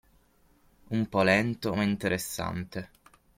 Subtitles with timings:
[0.87, 2.89] Un po' lento, ma interessante.